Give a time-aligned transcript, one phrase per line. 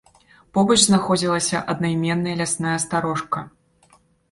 [0.57, 3.47] Побач знаходзілася аднайменная лясная старожка.